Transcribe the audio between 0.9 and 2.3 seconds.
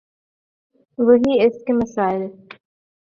وہی اس کے مسائل۔